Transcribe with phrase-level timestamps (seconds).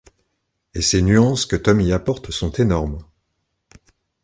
[0.73, 2.97] Et ces nuances que Tom y apporte sont énormes.